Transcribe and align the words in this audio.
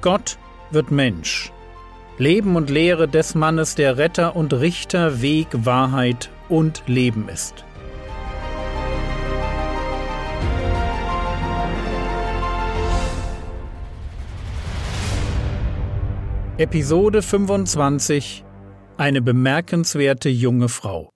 Gott 0.00 0.38
wird 0.70 0.90
Mensch. 0.90 1.52
Leben 2.18 2.56
und 2.56 2.70
Lehre 2.70 3.08
des 3.08 3.34
Mannes, 3.34 3.74
der 3.74 3.98
Retter 3.98 4.36
und 4.36 4.54
Richter, 4.54 5.20
Weg, 5.20 5.48
Wahrheit 5.52 6.30
und 6.48 6.82
Leben 6.86 7.28
ist. 7.28 7.64
Episode 16.58 17.20
25 17.20 18.44
Eine 18.96 19.20
bemerkenswerte 19.20 20.30
junge 20.30 20.70
Frau. 20.70 21.10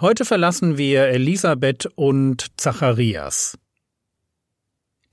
Heute 0.00 0.24
verlassen 0.24 0.78
wir 0.78 1.08
Elisabeth 1.08 1.86
und 1.96 2.46
Zacharias. 2.56 3.58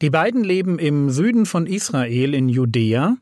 Die 0.03 0.09
beiden 0.09 0.43
leben 0.43 0.79
im 0.79 1.09
Süden 1.11 1.45
von 1.45 1.65
Israel 1.65 2.33
in 2.33 2.49
Judäa, 2.49 3.15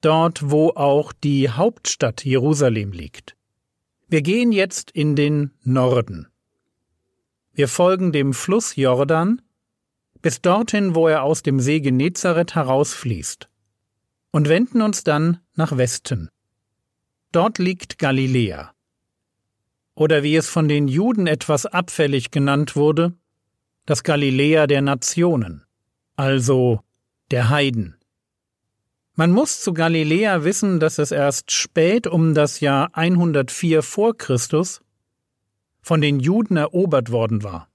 dort 0.00 0.48
wo 0.48 0.68
auch 0.68 1.12
die 1.12 1.50
Hauptstadt 1.50 2.24
Jerusalem 2.24 2.92
liegt. 2.92 3.36
Wir 4.06 4.22
gehen 4.22 4.52
jetzt 4.52 4.92
in 4.92 5.16
den 5.16 5.50
Norden. 5.64 6.28
Wir 7.52 7.66
folgen 7.66 8.12
dem 8.12 8.32
Fluss 8.32 8.76
Jordan 8.76 9.42
bis 10.20 10.40
dorthin, 10.40 10.94
wo 10.94 11.08
er 11.08 11.24
aus 11.24 11.42
dem 11.42 11.58
See 11.58 11.80
Genezareth 11.80 12.54
herausfließt 12.54 13.48
und 14.30 14.48
wenden 14.48 14.82
uns 14.82 15.02
dann 15.02 15.40
nach 15.56 15.76
Westen. 15.76 16.28
Dort 17.32 17.58
liegt 17.58 17.98
Galiläa. 17.98 18.72
Oder 19.96 20.22
wie 20.22 20.36
es 20.36 20.48
von 20.48 20.68
den 20.68 20.86
Juden 20.86 21.26
etwas 21.26 21.66
abfällig 21.66 22.30
genannt 22.30 22.76
wurde, 22.76 23.14
das 23.84 24.04
Galiläa 24.04 24.68
der 24.68 24.82
Nationen, 24.82 25.64
also 26.16 26.80
der 27.30 27.48
Heiden. 27.48 27.96
Man 29.14 29.30
muss 29.30 29.60
zu 29.60 29.74
Galiläa 29.74 30.44
wissen, 30.44 30.80
dass 30.80 30.98
es 30.98 31.10
erst 31.10 31.50
spät 31.50 32.06
um 32.06 32.34
das 32.34 32.60
Jahr 32.60 32.90
104 32.94 33.82
vor 33.82 34.16
Christus 34.16 34.80
von 35.82 36.00
den 36.00 36.20
Juden 36.20 36.56
erobert 36.56 37.10
worden 37.10 37.42
war. 37.42 37.68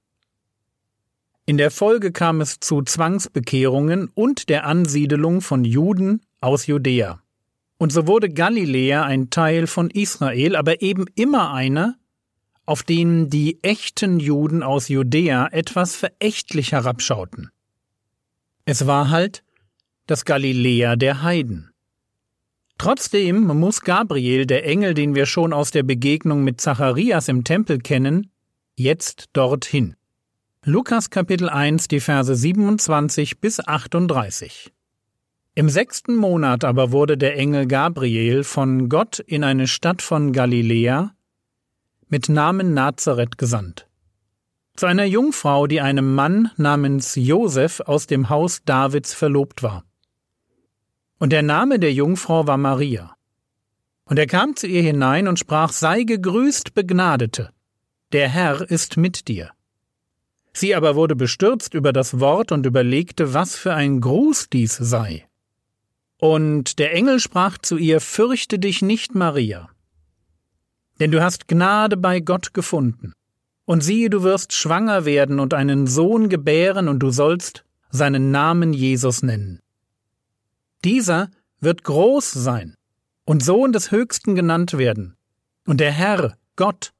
In 1.45 1.57
der 1.57 1.71
Folge 1.71 2.11
kam 2.11 2.41
es 2.41 2.59
zu 2.59 2.81
Zwangsbekehrungen 2.81 4.09
und 4.13 4.49
der 4.49 4.65
Ansiedelung 4.65 5.41
von 5.41 5.63
Juden 5.63 6.21
aus 6.41 6.65
Judäa. 6.65 7.21
Und 7.77 7.93
so 7.93 8.07
wurde 8.07 8.29
Galiläa 8.29 9.03
ein 9.03 9.29
Teil 9.29 9.67
von 9.67 9.89
Israel, 9.89 10.55
aber 10.55 10.81
eben 10.81 11.05
immer 11.15 11.53
einer, 11.53 11.95
auf 12.65 12.83
den 12.83 13.29
die 13.29 13.63
echten 13.63 14.19
Juden 14.19 14.63
aus 14.63 14.89
Judäa 14.89 15.47
etwas 15.51 15.95
verächtlich 15.95 16.71
herabschauten. 16.71 17.51
Es 18.69 18.85
war 18.85 19.09
halt 19.09 19.45
das 20.07 20.25
Galiläa 20.25 20.97
der 20.97 21.23
Heiden. 21.23 21.71
Trotzdem 22.77 23.47
muss 23.47 23.79
Gabriel, 23.79 24.45
der 24.45 24.65
Engel, 24.65 24.93
den 24.93 25.15
wir 25.15 25.25
schon 25.25 25.53
aus 25.53 25.71
der 25.71 25.83
Begegnung 25.83 26.43
mit 26.43 26.59
Zacharias 26.59 27.29
im 27.29 27.45
Tempel 27.45 27.79
kennen, 27.79 28.29
jetzt 28.75 29.29
dorthin. 29.31 29.95
Lukas 30.65 31.09
Kapitel 31.09 31.47
1, 31.47 31.87
die 31.87 32.01
Verse 32.01 32.35
27 32.35 33.39
bis 33.39 33.65
38. 33.65 34.73
Im 35.55 35.69
sechsten 35.69 36.17
Monat 36.17 36.65
aber 36.65 36.91
wurde 36.91 37.17
der 37.17 37.37
Engel 37.37 37.67
Gabriel 37.67 38.43
von 38.43 38.89
Gott 38.89 39.19
in 39.19 39.45
eine 39.45 39.67
Stadt 39.67 40.01
von 40.01 40.33
Galiläa 40.33 41.13
mit 42.09 42.27
Namen 42.27 42.73
Nazareth 42.73 43.37
gesandt. 43.37 43.86
Zu 44.77 44.85
einer 44.85 45.05
Jungfrau, 45.05 45.65
die 45.65 45.81
einem 45.81 46.13
Mann 46.13 46.51
namens 46.55 47.15
Josef 47.15 47.79
aus 47.79 48.05
dem 48.05 48.29
Haus 48.29 48.61
Davids 48.63 49.11
verlobt 49.11 49.63
war. 49.63 49.83
Und 51.17 51.31
der 51.31 51.41
Name 51.41 51.79
der 51.79 51.91
Jungfrau 51.91 52.45
war 52.45 52.57
Maria. 52.57 53.15
Und 54.05 54.19
er 54.19 54.27
kam 54.27 54.55
zu 54.55 54.67
ihr 54.67 54.83
hinein 54.83 55.27
und 55.27 55.39
sprach, 55.39 55.71
Sei 55.71 56.03
gegrüßt, 56.03 56.75
Begnadete, 56.75 57.49
der 58.11 58.29
Herr 58.29 58.69
ist 58.69 58.97
mit 58.97 59.27
dir. 59.27 59.49
Sie 60.53 60.75
aber 60.75 60.95
wurde 60.95 61.15
bestürzt 61.15 61.73
über 61.73 61.91
das 61.91 62.19
Wort 62.19 62.51
und 62.51 62.67
überlegte, 62.67 63.33
was 63.33 63.55
für 63.55 63.73
ein 63.73 63.99
Gruß 63.99 64.49
dies 64.51 64.77
sei. 64.77 65.27
Und 66.19 66.77
der 66.77 66.93
Engel 66.93 67.19
sprach 67.19 67.57
zu 67.57 67.77
ihr, 67.77 67.99
Fürchte 67.99 68.59
dich 68.59 68.83
nicht, 68.83 69.15
Maria, 69.15 69.69
denn 70.99 71.09
du 71.09 71.23
hast 71.23 71.47
Gnade 71.47 71.97
bei 71.97 72.19
Gott 72.19 72.53
gefunden. 72.53 73.13
Und 73.67 73.83
siehe, 73.83 74.09
du 74.09 74.23
wirst 74.23 74.53
schwanger 74.53 75.03
werden 75.03 75.41
und 75.41 75.53
einen 75.53 75.87
Sohn 75.87 76.29
gebären, 76.29 76.87
und 76.87 76.99
du 76.99 77.09
sollst 77.11 77.65
seinen 77.89 78.31
Namen 78.31 78.71
Jesus 78.71 79.23
nennen. 79.23 79.59
Dieser 80.85 81.29
wird 81.59 81.83
groß 81.83 82.31
sein 82.31 82.77
und 83.25 83.43
Sohn 83.43 83.73
des 83.73 83.91
Höchsten 83.91 84.35
genannt 84.35 84.77
werden, 84.77 85.17
und 85.65 85.81
der 85.81 85.91
Herr, 85.91 86.37
Gott, 86.55 86.93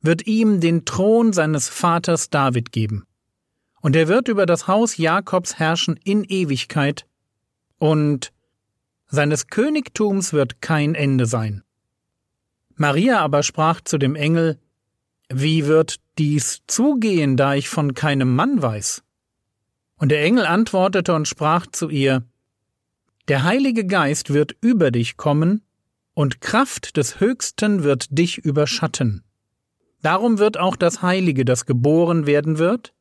wird 0.00 0.26
ihm 0.26 0.60
den 0.60 0.86
Thron 0.86 1.34
seines 1.34 1.68
Vaters 1.68 2.30
David 2.30 2.72
geben. 2.72 3.04
Und 3.82 3.94
er 3.94 4.08
wird 4.08 4.28
über 4.28 4.46
das 4.46 4.66
Haus 4.66 4.96
Jakobs 4.96 5.58
herrschen 5.58 6.00
in 6.02 6.24
Ewigkeit, 6.24 7.06
und 7.76 8.32
seines 9.08 9.48
Königtums 9.48 10.32
wird 10.32 10.62
kein 10.62 10.94
Ende 10.94 11.26
sein. 11.26 11.62
Maria 12.74 13.20
aber 13.20 13.42
sprach 13.42 13.82
zu 13.82 13.98
dem 13.98 14.16
Engel, 14.16 14.58
Wie 15.28 15.66
wird 15.66 15.96
dies 16.18 16.62
zugehen, 16.66 17.36
da 17.36 17.54
ich 17.54 17.68
von 17.68 17.94
keinem 17.94 18.34
Mann 18.34 18.62
weiß? 18.62 19.02
Und 19.96 20.10
der 20.10 20.22
Engel 20.22 20.46
antwortete 20.46 21.14
und 21.14 21.26
sprach 21.26 21.66
zu 21.66 21.88
ihr, 21.88 22.24
Der 23.28 23.42
Heilige 23.42 23.86
Geist 23.86 24.32
wird 24.32 24.56
über 24.60 24.90
dich 24.90 25.16
kommen, 25.16 25.62
und 26.14 26.40
Kraft 26.40 26.96
des 26.96 27.20
Höchsten 27.20 27.82
wird 27.82 28.06
dich 28.10 28.38
überschatten. 28.38 29.22
Darum 30.00 30.38
wird 30.38 30.56
auch 30.58 30.76
das 30.76 31.02
Heilige, 31.02 31.44
das 31.44 31.66
geboren 31.66 32.26
werden 32.26 32.58
wird, 32.58 32.94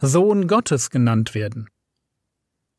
Sohn 0.00 0.46
Gottes 0.46 0.90
genannt 0.90 1.34
werden. 1.34 1.68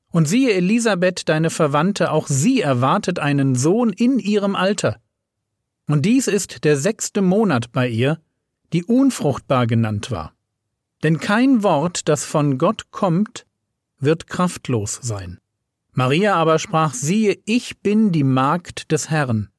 Und 0.09 0.27
siehe 0.27 0.53
Elisabeth, 0.53 1.27
deine 1.29 1.49
Verwandte, 1.49 2.11
auch 2.11 2.27
sie 2.27 2.61
erwartet 2.61 3.19
einen 3.19 3.55
Sohn 3.55 3.91
in 3.91 4.19
ihrem 4.19 4.55
Alter. 4.55 5.01
Und 5.87 6.05
dies 6.05 6.27
ist 6.27 6.63
der 6.63 6.77
sechste 6.77 7.21
Monat 7.21 7.71
bei 7.71 7.87
ihr, 7.87 8.19
die 8.73 8.83
unfruchtbar 8.83 9.67
genannt 9.67 10.11
war. 10.11 10.33
Denn 11.03 11.19
kein 11.19 11.63
Wort, 11.63 12.07
das 12.07 12.25
von 12.25 12.57
Gott 12.57 12.91
kommt, 12.91 13.45
wird 13.99 14.27
kraftlos 14.27 14.99
sein. 15.01 15.39
Maria 15.93 16.35
aber 16.35 16.59
sprach, 16.59 16.93
siehe, 16.93 17.39
ich 17.45 17.79
bin 17.79 18.11
die 18.11 18.23
Magd 18.23 18.91
des 18.91 19.09
Herrn. 19.09 19.49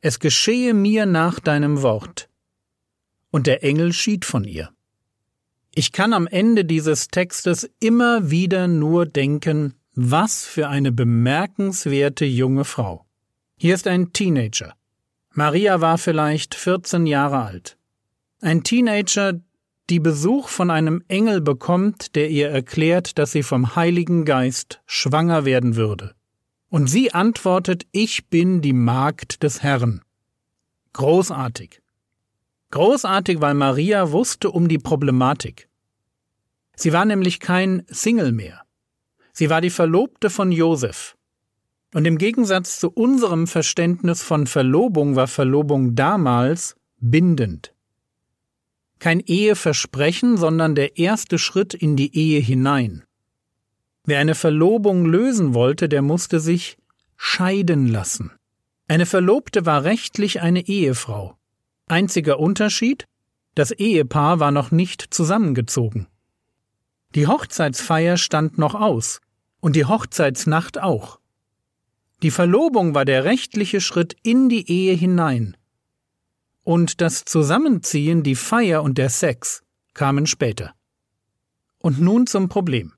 Es 0.00 0.20
geschehe 0.20 0.74
mir 0.74 1.06
nach 1.06 1.40
deinem 1.40 1.82
Wort. 1.82 2.28
Und 3.30 3.46
der 3.46 3.64
Engel 3.64 3.92
schied 3.92 4.24
von 4.24 4.44
ihr. 4.44 4.70
Ich 5.74 5.92
kann 5.92 6.12
am 6.12 6.26
Ende 6.26 6.64
dieses 6.64 7.08
Textes 7.08 7.68
immer 7.80 8.30
wieder 8.30 8.68
nur 8.68 9.04
denken, 9.06 9.74
was 9.94 10.44
für 10.44 10.68
eine 10.68 10.92
bemerkenswerte 10.92 12.24
junge 12.24 12.64
Frau. 12.64 13.06
Hier 13.56 13.74
ist 13.74 13.86
ein 13.86 14.12
Teenager. 14.12 14.74
Maria 15.32 15.80
war 15.80 15.98
vielleicht 15.98 16.54
14 16.54 17.06
Jahre 17.06 17.42
alt. 17.42 17.78
Ein 18.40 18.64
Teenager, 18.64 19.40
die 19.88 20.00
Besuch 20.00 20.48
von 20.48 20.70
einem 20.70 21.02
Engel 21.08 21.40
bekommt, 21.40 22.16
der 22.16 22.28
ihr 22.28 22.50
erklärt, 22.50 23.18
dass 23.18 23.32
sie 23.32 23.42
vom 23.42 23.76
Heiligen 23.76 24.24
Geist 24.24 24.82
schwanger 24.84 25.44
werden 25.44 25.76
würde. 25.76 26.14
Und 26.68 26.88
sie 26.88 27.14
antwortet, 27.14 27.86
ich 27.92 28.28
bin 28.28 28.60
die 28.60 28.72
Magd 28.72 29.42
des 29.42 29.62
Herrn. 29.62 30.02
Großartig. 30.92 31.80
Großartig, 32.72 33.40
weil 33.40 33.54
Maria 33.54 34.10
wusste 34.10 34.50
um 34.50 34.68
die 34.68 34.78
Problematik. 34.78 35.68
Sie 36.74 36.92
war 36.92 37.04
nämlich 37.04 37.40
kein 37.40 37.84
Single 37.86 38.32
mehr. 38.32 38.62
Sie 39.32 39.48
war 39.48 39.60
die 39.60 39.70
Verlobte 39.70 40.28
von 40.30 40.52
Josef. 40.52 41.16
Und 41.94 42.06
im 42.06 42.18
Gegensatz 42.18 42.80
zu 42.80 42.90
unserem 42.90 43.46
Verständnis 43.46 44.22
von 44.22 44.46
Verlobung 44.46 45.16
war 45.16 45.28
Verlobung 45.28 45.94
damals 45.94 46.76
bindend. 46.98 47.75
Kein 48.98 49.20
Eheversprechen, 49.20 50.36
sondern 50.36 50.74
der 50.74 50.98
erste 50.98 51.38
Schritt 51.38 51.74
in 51.74 51.96
die 51.96 52.16
Ehe 52.16 52.40
hinein. 52.40 53.04
Wer 54.04 54.20
eine 54.20 54.34
Verlobung 54.34 55.04
lösen 55.04 55.54
wollte, 55.54 55.88
der 55.88 56.02
musste 56.02 56.40
sich 56.40 56.78
scheiden 57.16 57.88
lassen. 57.88 58.32
Eine 58.88 59.06
Verlobte 59.06 59.66
war 59.66 59.84
rechtlich 59.84 60.40
eine 60.40 60.66
Ehefrau. 60.66 61.36
Einziger 61.88 62.38
Unterschied, 62.38 63.06
das 63.54 63.72
Ehepaar 63.72 64.38
war 64.38 64.50
noch 64.50 64.70
nicht 64.70 65.02
zusammengezogen. 65.10 66.06
Die 67.14 67.26
Hochzeitsfeier 67.26 68.16
stand 68.16 68.58
noch 68.58 68.74
aus, 68.74 69.20
und 69.60 69.74
die 69.74 69.86
Hochzeitsnacht 69.86 70.80
auch. 70.80 71.18
Die 72.22 72.30
Verlobung 72.30 72.94
war 72.94 73.04
der 73.04 73.24
rechtliche 73.24 73.80
Schritt 73.80 74.16
in 74.22 74.48
die 74.48 74.70
Ehe 74.70 74.94
hinein. 74.94 75.55
Und 76.66 77.00
das 77.00 77.24
Zusammenziehen, 77.24 78.24
die 78.24 78.34
Feier 78.34 78.82
und 78.82 78.98
der 78.98 79.08
Sex 79.08 79.62
kamen 79.94 80.26
später. 80.26 80.74
Und 81.78 82.00
nun 82.00 82.26
zum 82.26 82.48
Problem. 82.48 82.92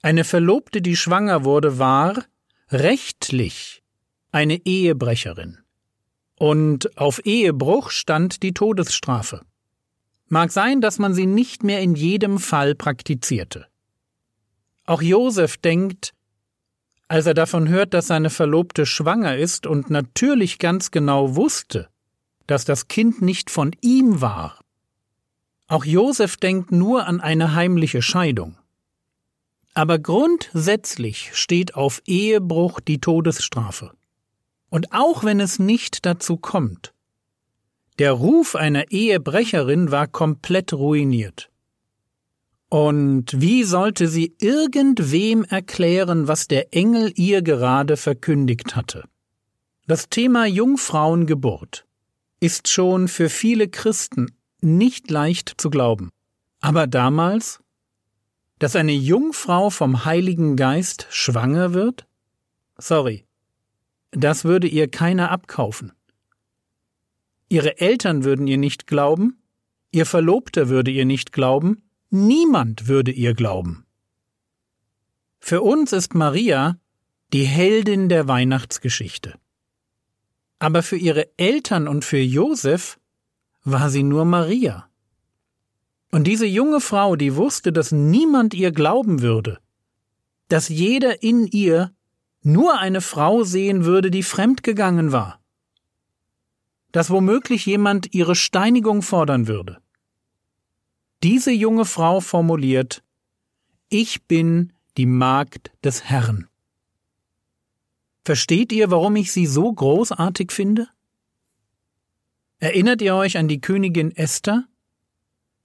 Eine 0.00 0.24
Verlobte, 0.24 0.80
die 0.80 0.96
schwanger 0.96 1.44
wurde, 1.44 1.78
war 1.78 2.24
rechtlich 2.70 3.82
eine 4.32 4.64
Ehebrecherin. 4.64 5.58
Und 6.38 6.96
auf 6.96 7.20
Ehebruch 7.26 7.90
stand 7.90 8.42
die 8.42 8.54
Todesstrafe. 8.54 9.42
Mag 10.28 10.50
sein, 10.50 10.80
dass 10.80 10.98
man 10.98 11.12
sie 11.12 11.26
nicht 11.26 11.64
mehr 11.64 11.82
in 11.82 11.94
jedem 11.94 12.38
Fall 12.38 12.74
praktizierte. 12.74 13.66
Auch 14.86 15.02
Josef 15.02 15.58
denkt, 15.58 16.14
als 17.08 17.26
er 17.26 17.34
davon 17.34 17.68
hört, 17.68 17.92
dass 17.92 18.06
seine 18.06 18.30
Verlobte 18.30 18.86
schwanger 18.86 19.36
ist 19.36 19.66
und 19.66 19.90
natürlich 19.90 20.58
ganz 20.58 20.90
genau 20.90 21.36
wusste, 21.36 21.90
dass 22.46 22.64
das 22.64 22.88
Kind 22.88 23.22
nicht 23.22 23.50
von 23.50 23.72
ihm 23.80 24.20
war. 24.20 24.58
Auch 25.66 25.84
Josef 25.84 26.36
denkt 26.36 26.72
nur 26.72 27.06
an 27.06 27.20
eine 27.20 27.54
heimliche 27.54 28.02
Scheidung. 28.02 28.56
Aber 29.72 29.98
grundsätzlich 29.98 31.30
steht 31.34 31.74
auf 31.74 32.02
Ehebruch 32.06 32.80
die 32.80 33.00
Todesstrafe. 33.00 33.92
Und 34.70 34.92
auch 34.92 35.24
wenn 35.24 35.40
es 35.40 35.58
nicht 35.58 36.06
dazu 36.06 36.36
kommt, 36.36 36.92
der 37.98 38.12
Ruf 38.12 38.56
einer 38.56 38.90
Ehebrecherin 38.90 39.90
war 39.90 40.06
komplett 40.06 40.72
ruiniert. 40.72 41.50
Und 42.68 43.40
wie 43.40 43.62
sollte 43.62 44.08
sie 44.08 44.34
irgendwem 44.40 45.44
erklären, 45.44 46.26
was 46.26 46.48
der 46.48 46.74
Engel 46.74 47.12
ihr 47.14 47.42
gerade 47.42 47.96
verkündigt 47.96 48.74
hatte? 48.74 49.04
Das 49.86 50.08
Thema 50.08 50.46
Jungfrauengeburt 50.46 51.86
ist 52.44 52.68
schon 52.68 53.08
für 53.08 53.28
viele 53.28 53.68
Christen 53.68 54.36
nicht 54.60 55.10
leicht 55.10 55.54
zu 55.56 55.70
glauben. 55.70 56.10
Aber 56.60 56.86
damals, 56.86 57.60
dass 58.58 58.76
eine 58.76 58.92
Jungfrau 58.92 59.70
vom 59.70 60.04
Heiligen 60.04 60.56
Geist 60.56 61.06
schwanger 61.10 61.74
wird? 61.74 62.06
Sorry, 62.76 63.24
das 64.10 64.44
würde 64.44 64.66
ihr 64.66 64.90
keiner 64.90 65.30
abkaufen. 65.30 65.92
Ihre 67.48 67.78
Eltern 67.78 68.24
würden 68.24 68.46
ihr 68.46 68.58
nicht 68.58 68.86
glauben, 68.86 69.42
ihr 69.90 70.06
Verlobter 70.06 70.68
würde 70.68 70.90
ihr 70.90 71.04
nicht 71.04 71.32
glauben, 71.32 71.84
Niemand 72.16 72.86
würde 72.86 73.10
ihr 73.10 73.34
glauben. 73.34 73.86
Für 75.40 75.62
uns 75.62 75.92
ist 75.92 76.14
Maria 76.14 76.78
die 77.32 77.42
Heldin 77.42 78.08
der 78.08 78.28
Weihnachtsgeschichte. 78.28 79.34
Aber 80.58 80.82
für 80.82 80.96
ihre 80.96 81.28
Eltern 81.36 81.88
und 81.88 82.04
für 82.04 82.18
Josef 82.18 82.98
war 83.64 83.90
sie 83.90 84.02
nur 84.02 84.24
Maria. 84.24 84.88
Und 86.10 86.26
diese 86.26 86.46
junge 86.46 86.80
Frau, 86.80 87.16
die 87.16 87.34
wusste, 87.34 87.72
dass 87.72 87.90
niemand 87.90 88.54
ihr 88.54 88.70
glauben 88.70 89.20
würde, 89.20 89.58
dass 90.48 90.68
jeder 90.68 91.22
in 91.22 91.46
ihr 91.46 91.92
nur 92.42 92.78
eine 92.78 93.00
Frau 93.00 93.42
sehen 93.42 93.84
würde, 93.84 94.10
die 94.10 94.22
fremdgegangen 94.22 95.10
war, 95.10 95.40
dass 96.92 97.10
womöglich 97.10 97.66
jemand 97.66 98.14
ihre 98.14 98.36
Steinigung 98.36 99.02
fordern 99.02 99.48
würde. 99.48 99.78
Diese 101.22 101.50
junge 101.50 101.86
Frau 101.86 102.20
formuliert 102.20 103.02
Ich 103.88 104.26
bin 104.26 104.72
die 104.96 105.06
Magd 105.06 105.72
des 105.82 106.04
Herrn. 106.04 106.48
Versteht 108.24 108.72
ihr, 108.72 108.90
warum 108.90 109.16
ich 109.16 109.32
sie 109.32 109.46
so 109.46 109.70
großartig 109.70 110.50
finde? 110.50 110.88
Erinnert 112.58 113.02
ihr 113.02 113.14
euch 113.14 113.36
an 113.36 113.48
die 113.48 113.60
Königin 113.60 114.16
Esther? 114.16 114.64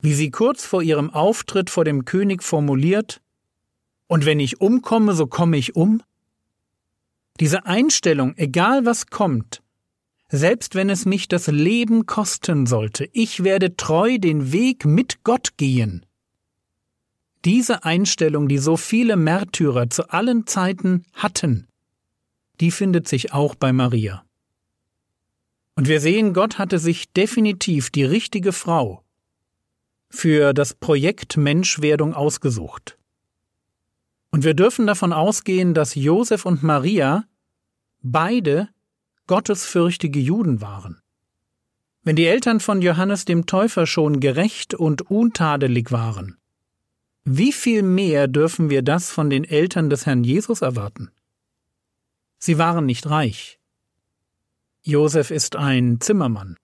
Wie 0.01 0.13
sie 0.13 0.29
kurz 0.29 0.65
vor 0.65 0.81
ihrem 0.81 1.09
Auftritt 1.09 1.69
vor 1.69 1.85
dem 1.85 2.03
König 2.03 2.43
formuliert 2.43 3.21
Und 4.07 4.25
wenn 4.25 4.41
ich 4.41 4.59
umkomme, 4.59 5.13
so 5.13 5.27
komme 5.27 5.55
ich 5.55 5.77
um? 5.77 6.03
Diese 7.39 7.65
Einstellung, 7.65 8.33
egal 8.35 8.85
was 8.85 9.07
kommt, 9.07 9.61
selbst 10.27 10.75
wenn 10.75 10.89
es 10.89 11.05
mich 11.05 11.29
das 11.29 11.47
Leben 11.47 12.05
kosten 12.05 12.65
sollte, 12.65 13.09
ich 13.13 13.45
werde 13.45 13.77
treu 13.77 14.17
den 14.17 14.51
Weg 14.51 14.83
mit 14.83 15.23
Gott 15.23 15.55
gehen. 15.55 16.05
Diese 17.45 17.85
Einstellung, 17.85 18.49
die 18.49 18.57
so 18.57 18.75
viele 18.75 19.15
Märtyrer 19.15 19.89
zu 19.89 20.09
allen 20.09 20.45
Zeiten 20.45 21.05
hatten, 21.13 21.68
die 22.59 22.71
findet 22.71 23.07
sich 23.07 23.33
auch 23.33 23.55
bei 23.55 23.73
Maria. 23.73 24.25
Und 25.75 25.87
wir 25.87 26.01
sehen, 26.01 26.33
Gott 26.33 26.57
hatte 26.57 26.77
sich 26.77 27.11
definitiv 27.13 27.89
die 27.89 28.03
richtige 28.03 28.51
Frau 28.51 29.03
für 30.09 30.53
das 30.53 30.73
Projekt 30.73 31.37
Menschwerdung 31.37 32.13
ausgesucht. 32.13 32.97
Und 34.31 34.43
wir 34.43 34.53
dürfen 34.53 34.87
davon 34.87 35.13
ausgehen, 35.13 35.73
dass 35.73 35.95
Josef 35.95 36.45
und 36.45 36.63
Maria 36.63 37.25
beide 38.01 38.69
gottesfürchtige 39.27 40.19
Juden 40.19 40.61
waren. 40.61 41.01
Wenn 42.03 42.15
die 42.15 42.25
Eltern 42.25 42.59
von 42.59 42.81
Johannes 42.81 43.25
dem 43.25 43.45
Täufer 43.45 43.85
schon 43.85 44.19
gerecht 44.19 44.73
und 44.73 45.03
untadelig 45.09 45.91
waren, 45.91 46.37
wie 47.23 47.51
viel 47.51 47.83
mehr 47.83 48.27
dürfen 48.27 48.69
wir 48.69 48.81
das 48.81 49.11
von 49.11 49.29
den 49.29 49.43
Eltern 49.43 49.89
des 49.89 50.05
Herrn 50.05 50.23
Jesus 50.23 50.61
erwarten? 50.61 51.11
Sie 52.39 52.57
waren 52.57 52.85
nicht 52.85 53.09
reich. 53.09 53.59
Josef 54.81 55.29
ist 55.29 55.55
ein 55.55 55.99
Zimmermann. 55.99 56.55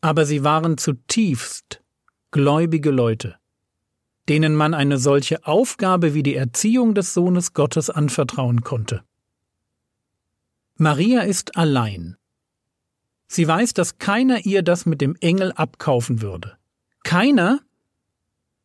Aber 0.00 0.24
sie 0.24 0.44
waren 0.44 0.78
zutiefst 0.78 1.82
gläubige 2.30 2.90
Leute, 2.90 3.36
denen 4.28 4.54
man 4.54 4.74
eine 4.74 4.98
solche 4.98 5.46
Aufgabe 5.46 6.14
wie 6.14 6.22
die 6.22 6.36
Erziehung 6.36 6.94
des 6.94 7.14
Sohnes 7.14 7.52
Gottes 7.52 7.90
anvertrauen 7.90 8.62
konnte. 8.62 9.02
Maria 10.76 11.20
ist 11.20 11.56
allein. 11.56 12.16
Sie 13.26 13.46
weiß, 13.46 13.74
dass 13.74 13.98
keiner 13.98 14.44
ihr 14.44 14.62
das 14.62 14.86
mit 14.86 15.00
dem 15.00 15.16
Engel 15.20 15.52
abkaufen 15.52 16.22
würde. 16.22 16.56
Keiner, 17.02 17.60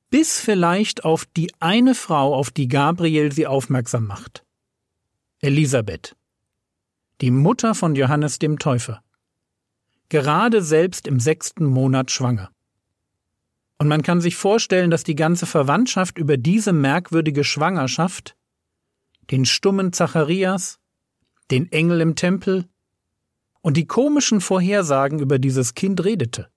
bis 0.09 0.39
vielleicht 0.39 1.05
auf 1.05 1.25
die 1.25 1.51
eine 1.59 1.95
Frau, 1.95 2.33
auf 2.35 2.51
die 2.51 2.67
Gabriel 2.67 3.31
sie 3.31 3.47
aufmerksam 3.47 4.07
macht. 4.07 4.43
Elisabeth, 5.41 6.15
die 7.21 7.31
Mutter 7.31 7.75
von 7.75 7.95
Johannes 7.95 8.39
dem 8.39 8.59
Täufer. 8.59 9.03
Gerade 10.07 10.61
selbst 10.61 11.05
im 11.05 11.19
sechsten 11.19 11.65
Monat 11.65 12.11
schwanger. 12.11 12.49
Und 13.77 13.87
man 13.87 14.01
kann 14.01 14.21
sich 14.21 14.35
vorstellen, 14.35 14.89
dass 14.89 15.03
die 15.03 15.15
ganze 15.15 15.45
Verwandtschaft 15.45 16.17
über 16.17 16.37
diese 16.37 16.73
merkwürdige 16.73 17.43
Schwangerschaft, 17.43 18.35
den 19.31 19.45
stummen 19.45 19.93
Zacharias, 19.93 20.79
den 21.51 21.71
Engel 21.71 22.01
im 22.01 22.15
Tempel 22.15 22.65
und 23.61 23.77
die 23.77 23.85
komischen 23.85 24.41
Vorhersagen 24.41 25.19
über 25.19 25.39
dieses 25.39 25.75
Kind 25.75 26.03
redete. 26.03 26.49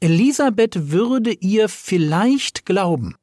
Elisabeth 0.00 0.90
würde 0.90 1.32
ihr 1.32 1.68
vielleicht 1.68 2.66
glauben. 2.66 3.16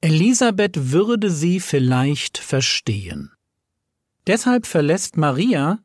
Elisabeth 0.00 0.92
würde 0.92 1.30
sie 1.30 1.58
vielleicht 1.58 2.38
verstehen. 2.38 3.32
Deshalb 4.28 4.66
verlässt 4.66 5.16
Maria 5.16 5.78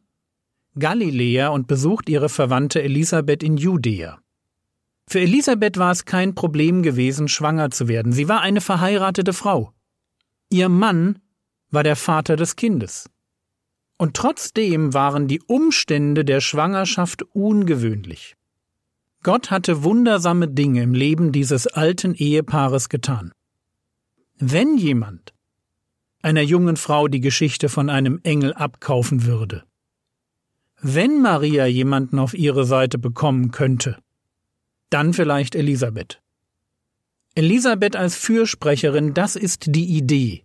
Galiläa 0.77 1.47
und 1.47 1.65
besucht 1.65 2.09
ihre 2.09 2.27
Verwandte 2.27 2.83
Elisabeth 2.83 3.41
in 3.41 3.55
Judäa. 3.55 4.19
Für 5.07 5.21
Elisabeth 5.21 5.77
war 5.77 5.91
es 5.91 6.03
kein 6.03 6.35
Problem 6.35 6.83
gewesen, 6.83 7.29
schwanger 7.29 7.71
zu 7.71 7.87
werden. 7.87 8.11
Sie 8.11 8.27
war 8.27 8.41
eine 8.41 8.59
verheiratete 8.59 9.31
Frau. 9.31 9.71
Ihr 10.49 10.67
Mann 10.67 11.19
war 11.71 11.83
der 11.83 11.95
Vater 11.95 12.35
des 12.35 12.57
Kindes. 12.57 13.09
Und 13.97 14.15
trotzdem 14.15 14.93
waren 14.93 15.29
die 15.29 15.41
Umstände 15.41 16.25
der 16.25 16.41
Schwangerschaft 16.41 17.23
ungewöhnlich. 17.33 18.35
Gott 19.23 19.51
hatte 19.51 19.83
wundersame 19.83 20.49
Dinge 20.49 20.83
im 20.83 20.93
Leben 20.93 21.31
dieses 21.31 21.65
alten 21.67 22.13
Ehepaares 22.13 22.89
getan. 22.89 23.31
Wenn 24.37 24.77
jemand 24.77 25.32
einer 26.23 26.41
jungen 26.41 26.77
Frau 26.77 27.07
die 27.07 27.21
Geschichte 27.21 27.69
von 27.69 27.89
einem 27.89 28.19
Engel 28.23 28.53
abkaufen 28.53 29.25
würde, 29.25 29.63
wenn 30.81 31.21
Maria 31.21 31.65
jemanden 31.65 32.19
auf 32.19 32.33
ihre 32.33 32.65
Seite 32.65 32.97
bekommen 32.97 33.51
könnte, 33.51 33.97
dann 34.89 35.13
vielleicht 35.13 35.55
Elisabeth. 35.55 36.21
Elisabeth 37.35 37.95
als 37.95 38.15
Fürsprecherin, 38.15 39.13
das 39.13 39.35
ist 39.35 39.75
die 39.75 39.97
Idee. 39.97 40.43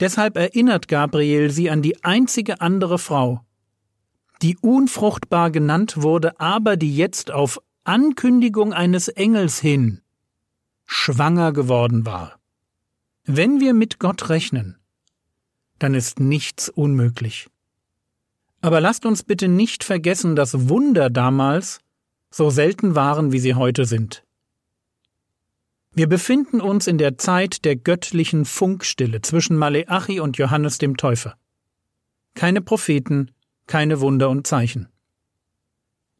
Deshalb 0.00 0.36
erinnert 0.36 0.88
Gabriel 0.88 1.50
sie 1.50 1.70
an 1.70 1.80
die 1.80 2.04
einzige 2.04 2.60
andere 2.60 2.98
Frau, 2.98 3.40
die 4.42 4.56
unfruchtbar 4.58 5.50
genannt 5.50 6.02
wurde, 6.02 6.38
aber 6.40 6.76
die 6.76 6.96
jetzt 6.96 7.30
auf 7.30 7.60
Ankündigung 7.84 8.72
eines 8.72 9.08
Engels 9.08 9.60
hin 9.60 10.02
schwanger 10.84 11.52
geworden 11.52 12.04
war. 12.04 12.38
Wenn 13.24 13.60
wir 13.60 13.72
mit 13.72 14.00
Gott 14.00 14.30
rechnen, 14.30 14.76
dann 15.78 15.94
ist 15.94 16.18
nichts 16.18 16.68
unmöglich. 16.68 17.48
Aber 18.60 18.80
lasst 18.80 19.06
uns 19.06 19.22
bitte 19.22 19.46
nicht 19.46 19.84
vergessen, 19.84 20.34
dass 20.34 20.68
Wunder 20.68 21.08
damals 21.08 21.80
so 22.30 22.50
selten 22.50 22.96
waren, 22.96 23.30
wie 23.30 23.38
sie 23.38 23.54
heute 23.54 23.84
sind. 23.84 24.24
Wir 25.94 26.08
befinden 26.08 26.60
uns 26.60 26.86
in 26.86 26.98
der 26.98 27.16
Zeit 27.18 27.64
der 27.64 27.76
göttlichen 27.76 28.44
Funkstille 28.44 29.20
zwischen 29.22 29.56
Maleachi 29.56 30.20
und 30.20 30.38
Johannes 30.38 30.78
dem 30.78 30.96
Täufer. 30.96 31.36
keine 32.34 32.62
Propheten, 32.62 33.30
keine 33.66 34.00
Wunder 34.00 34.30
und 34.30 34.46
Zeichen. 34.46 34.88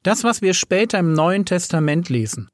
Das, 0.03 0.25
was 0.25 0.43
wir 0.43 0.53
später 0.53 0.99
im 0.99 1.15
Neuen 1.15 1.47
Testament 1.47 2.11
lesen 2.11 2.51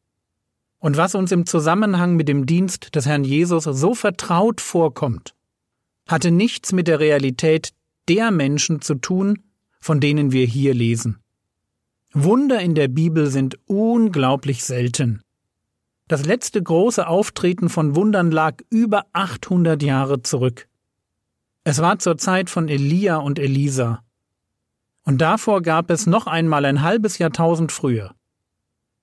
und 0.78 0.96
was 0.96 1.14
uns 1.14 1.32
im 1.32 1.46
Zusammenhang 1.46 2.16
mit 2.16 2.28
dem 2.28 2.46
Dienst 2.46 2.94
des 2.94 3.06
Herrn 3.06 3.24
Jesus 3.24 3.64
so 3.64 3.94
vertraut 3.94 4.60
vorkommt, 4.60 5.34
hatte 6.06 6.30
nichts 6.30 6.72
mit 6.72 6.88
der 6.88 7.00
Realität 7.00 7.72
der 8.08 8.30
Menschen 8.30 8.80
zu 8.80 8.94
tun, 8.94 9.42
von 9.80 10.00
denen 10.00 10.32
wir 10.32 10.46
hier 10.46 10.74
lesen. 10.74 11.18
Wunder 12.12 12.60
in 12.60 12.74
der 12.74 12.88
Bibel 12.88 13.26
sind 13.26 13.58
unglaublich 13.66 14.64
selten. 14.64 15.22
Das 16.06 16.24
letzte 16.24 16.62
große 16.62 17.06
Auftreten 17.06 17.68
von 17.68 17.94
Wundern 17.94 18.30
lag 18.30 18.62
über 18.70 19.04
800 19.12 19.82
Jahre 19.82 20.22
zurück. 20.22 20.68
Es 21.64 21.82
war 21.82 21.98
zur 21.98 22.16
Zeit 22.16 22.48
von 22.48 22.68
Elia 22.68 23.16
und 23.18 23.38
Elisa. 23.38 24.02
Und 25.04 25.18
davor 25.18 25.60
gab 25.60 25.90
es 25.90 26.06
noch 26.06 26.26
einmal 26.26 26.64
ein 26.64 26.82
halbes 26.82 27.18
Jahrtausend 27.18 27.72
früher 27.72 28.14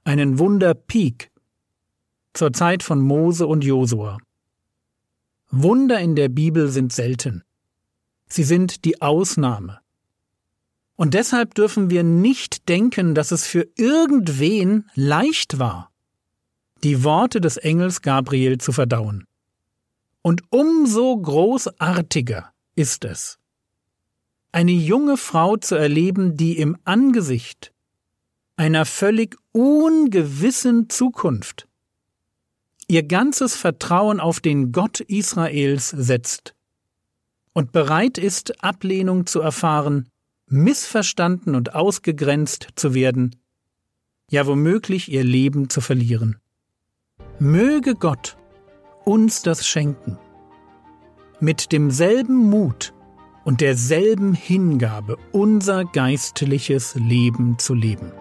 einen 0.05 0.39
Wunder-Peak 0.39 1.32
zur 2.38 2.54
Zeit 2.54 2.84
von 2.84 3.01
Mose 3.01 3.48
und 3.48 3.63
Josua. 3.63 4.18
Wunder 5.51 6.00
in 6.00 6.15
der 6.15 6.30
Bibel 6.30 6.70
sind 6.70 6.92
selten. 6.92 7.44
Sie 8.27 8.44
sind 8.44 8.86
die 8.86 9.01
Ausnahme. 9.01 9.80
Und 10.96 11.13
deshalb 11.13 11.56
dürfen 11.56 11.89
wir 11.89 12.04
nicht 12.04 12.70
denken, 12.70 13.15
dass 13.15 13.32
es 13.32 13.46
für 13.46 13.68
irgendwen 13.75 14.89
leicht 14.96 15.60
war, 15.60 15.92
die 16.84 17.04
Worte 17.04 17.42
des 17.42 17.58
Engels 17.58 18.01
Gabriel 18.01 18.58
zu 18.58 18.72
verdauen. 18.72 19.25
Und 20.22 20.42
umso 20.50 21.18
großartiger 21.18 22.51
ist 22.75 23.06
es, 23.06 23.38
eine 24.51 24.72
junge 24.72 25.18
Frau 25.18 25.58
zu 25.58 25.75
erleben, 25.75 26.38
die 26.38 26.58
im 26.58 26.77
Angesicht 26.86 27.74
einer 28.56 28.86
völlig 28.86 29.36
ungewissen 29.51 30.89
Zukunft 30.89 31.68
ihr 32.88 33.04
ganzes 33.04 33.56
Vertrauen 33.56 34.20
auf 34.20 34.39
den 34.39 34.72
Gott 34.72 35.00
Israels 35.00 35.89
setzt 35.89 36.56
und 37.54 37.72
bereit 37.72 38.18
ist, 38.18 38.63
Ablehnung 38.63 39.25
zu 39.25 39.39
erfahren, 39.39 40.10
missverstanden 40.48 41.56
und 41.56 41.74
ausgegrenzt 41.74 42.68
zu 42.75 42.94
werden, 42.94 43.36
ja 44.30 44.46
womöglich 44.46 45.12
ihr 45.12 45.24
Leben 45.24 45.70
zu 45.70 45.82
verlieren. 45.82 46.38
Möge 47.39 47.96
Gott 47.96 48.38
uns 49.06 49.42
das 49.42 49.68
schenken, 49.68 50.18
mit 51.39 51.72
demselben 51.72 52.36
Mut 52.36 52.94
und 53.44 53.62
derselben 53.62 54.34
Hingabe 54.34 55.18
unser 55.32 55.86
geistliches 55.86 56.96
Leben 56.96 57.60
zu 57.60 57.74
leben. 57.74 58.12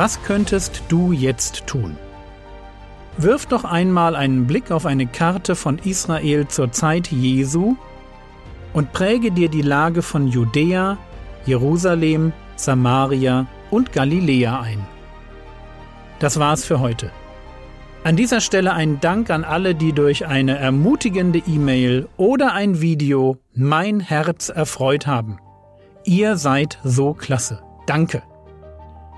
Was 0.00 0.22
könntest 0.22 0.84
du 0.88 1.12
jetzt 1.12 1.66
tun? 1.66 1.98
Wirf 3.18 3.44
doch 3.44 3.64
einmal 3.64 4.16
einen 4.16 4.46
Blick 4.46 4.70
auf 4.70 4.86
eine 4.86 5.06
Karte 5.06 5.54
von 5.54 5.76
Israel 5.76 6.48
zur 6.48 6.72
Zeit 6.72 7.08
Jesu 7.08 7.76
und 8.72 8.94
präge 8.94 9.30
dir 9.30 9.50
die 9.50 9.60
Lage 9.60 10.00
von 10.00 10.26
Judäa, 10.26 10.96
Jerusalem, 11.44 12.32
Samaria 12.56 13.46
und 13.70 13.92
Galiläa 13.92 14.62
ein. 14.62 14.86
Das 16.18 16.40
war's 16.40 16.64
für 16.64 16.80
heute. 16.80 17.10
An 18.02 18.16
dieser 18.16 18.40
Stelle 18.40 18.72
ein 18.72 19.00
Dank 19.00 19.28
an 19.28 19.44
alle, 19.44 19.74
die 19.74 19.92
durch 19.92 20.26
eine 20.26 20.56
ermutigende 20.56 21.42
E-Mail 21.46 22.08
oder 22.16 22.54
ein 22.54 22.80
Video 22.80 23.36
mein 23.54 24.00
Herz 24.00 24.48
erfreut 24.48 25.06
haben. 25.06 25.36
Ihr 26.04 26.38
seid 26.38 26.78
so 26.84 27.12
klasse. 27.12 27.62
Danke. 27.84 28.22